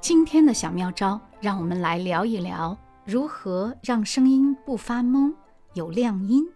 [0.00, 5.34] 今天的小妙招，让我们来聊一聊如何让声音不发懵，
[5.74, 6.48] 有亮音。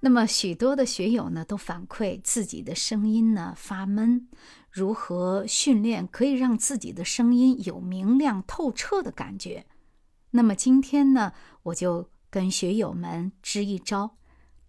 [0.00, 4.28] 那么许多的学友呢，都反馈自己的声音呢发闷，
[4.70, 9.64] 如何训练可以让自己的声音有明亮透彻的感觉？
[10.32, 11.32] 那么今天呢，
[11.62, 14.18] 我就跟学友们支一招，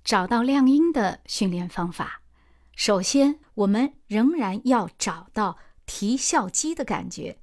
[0.01, 2.21] 找到亮音的训练方法。
[2.73, 7.40] 首先，我们仍然要找到提笑肌的感觉，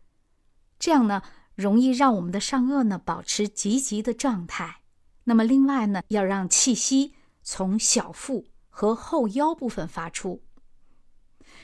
[0.78, 1.22] 这样呢，
[1.54, 4.82] 容易让我们的上颚呢保持积极的状态。
[5.24, 7.14] 那么另外呢，要让气息。
[7.50, 10.42] 从小腹和后腰部分发出，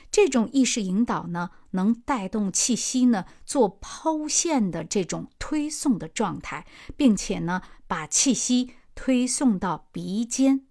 [0.09, 6.65] 这种意识引导呢，能带动气息呢做抛线的这种推送的状态，
[6.97, 10.65] 并且呢把气息推送到鼻尖，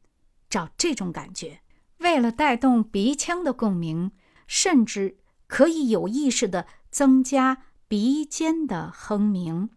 [0.50, 1.60] 找这种感觉。
[1.98, 4.10] 为了带动鼻腔的共鸣，
[4.48, 9.70] 甚至可以有意识的增加鼻尖的哼鸣，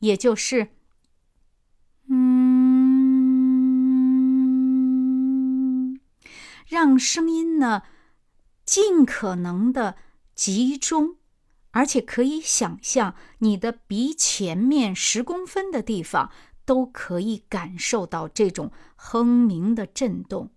[0.00, 0.68] 也就是，
[2.08, 2.48] 嗯。
[6.66, 7.82] 让声音呢
[8.66, 9.96] 尽可能的
[10.34, 11.16] 集中，
[11.70, 16.30] 而且可以想象你的鼻前面十公分的地方
[16.66, 20.50] 都可以感受到这种哼鸣的震动。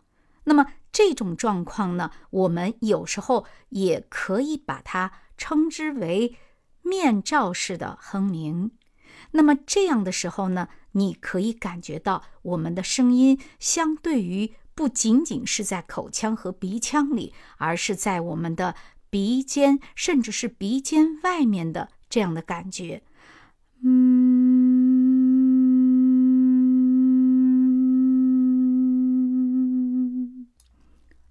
[0.44, 6.36] 那么这种状况呢，我们有时候也可以把它称之为
[6.82, 8.72] 面罩式的哼鸣。
[9.32, 14.54] 那么这样的时候呢，你可以感觉到我们的声音相对于。
[14.74, 18.74] 不仅仅是在口腔和鼻腔里，而是在我们的
[19.10, 23.04] 鼻尖，甚至是鼻尖外面的这样的感觉。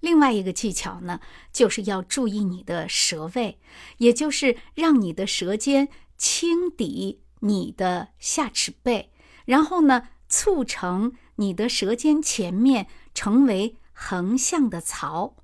[0.00, 1.20] 另外一个技巧呢，
[1.52, 3.58] 就是要注意你的舌位，
[3.98, 5.88] 也就是让你的舌尖
[6.18, 9.10] 轻抵你的下齿背，
[9.44, 12.88] 然后呢，促成你的舌尖前面。
[13.12, 15.34] 成为横向的槽，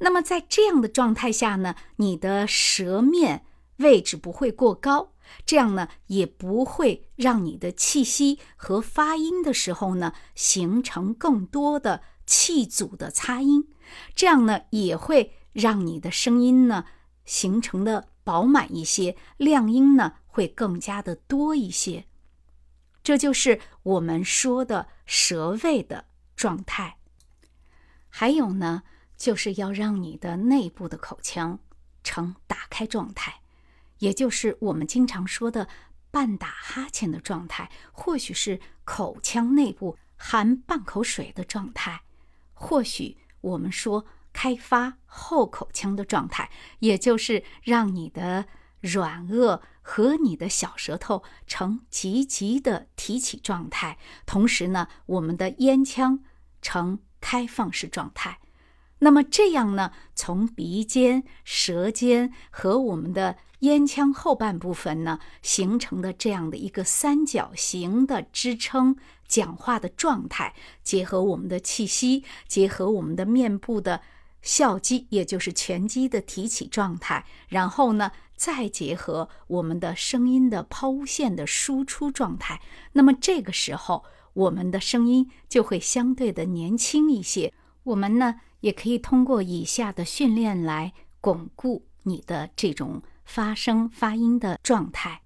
[0.00, 3.46] 那么在这样的状态下呢，你的舌面
[3.78, 5.14] 位置不会过高，
[5.46, 13.68] 这样呢也不会让你的气息和发音的时候呢形成更多的气阻的擦音，
[14.14, 16.84] 这样呢也会让你的声音呢
[17.24, 22.06] 形成的饱满一些，亮音呢会更加的多一些。
[23.02, 26.98] 这就是我们说的舌位的状态。
[28.08, 28.82] 还有呢，
[29.16, 31.60] 就是要让你的内部的口腔
[32.02, 33.40] 呈打开状态，
[33.98, 35.68] 也就是我们经常说的
[36.10, 42.02] 半打哈欠的状态，或许是口腔内部含半口水的状态，
[42.58, 46.50] 或许我们说开发后口腔的状态，
[46.80, 48.46] 也就是让你的
[48.80, 56.24] 软腭和你的小舌头呈积极的提起状态，同时呢，我们的咽腔
[56.60, 56.98] 呈。
[57.18, 58.38] 开放式状态，
[59.06, 59.92] 那么这样呢？
[60.16, 68.96] 从鼻尖、舌尖和我们的咽腔后半部分呢，形成的这样的一个三角形的支撑
[69.28, 74.00] 讲话的状态，结合我们的气息，结合我们的面部的
[74.42, 82.60] 笑肌，也就是颧肌的提起状态，然后呢，再结合我们的声音的抛物线的输出状态，
[82.94, 84.04] 那么这个时候。
[84.36, 87.54] 我们的声音就会相对的年轻一些。
[87.84, 88.34] 我们呢，
[88.66, 95.22] 也可以通过以下的训练来巩固你的这种发声发音的状态。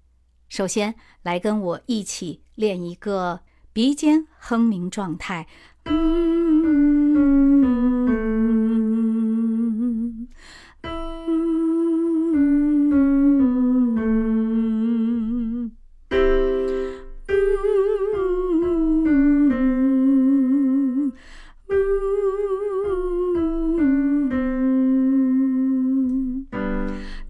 [0.47, 0.93] 首先，
[1.23, 3.39] 来跟我一起练一个
[3.73, 5.47] 鼻尖哼鸣状态。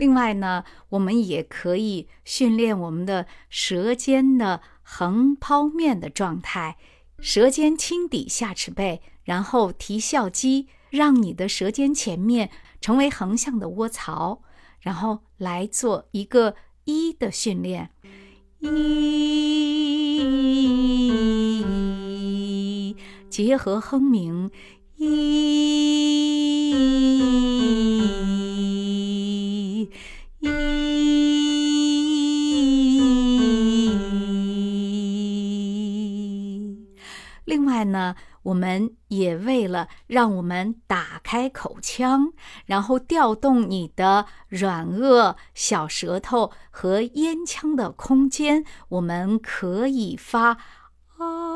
[0.02, 6.78] 另外呢，我们也可以训练我们的舌尖的横抛面的状态，
[7.20, 12.50] 舌尖轻抵下齿背，然后提笑肌，让你的舌尖前面
[12.82, 14.42] 成为横向的窝槽，
[14.80, 16.56] 然后来做一个
[16.86, 17.92] 一的训练，
[18.60, 18.72] 一
[23.30, 24.50] 结合哼鸣，
[37.82, 42.32] 外呢，我们也为了让我们打开口腔，
[42.66, 50.58] 然后调动你的软腭、小舌头和咽腔的空间，我们可以发
[51.18, 51.51] “啊。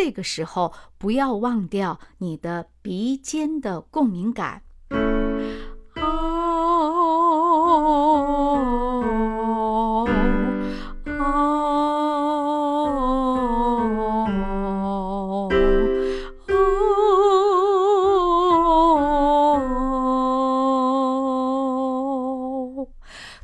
[0.00, 4.62] 这个时候，不要忘掉你的鼻尖的共鸣感
[5.96, 6.02] 哦
[9.96, 10.08] 哦
[11.04, 11.58] 哦。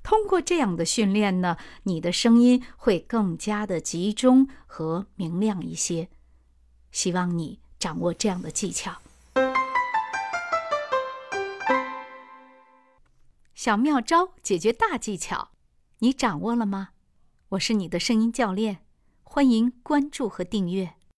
[0.04, 6.10] 通过这样的训练呢，你的声音会更加的集中和明亮一些。
[6.94, 8.98] 希望你掌握这样的技巧。
[13.56, 15.50] 小妙招解决大技巧，
[15.98, 16.90] 你掌握了吗？
[17.50, 18.78] 我是你的声音教练，
[19.24, 20.94] 欢迎关注和订阅。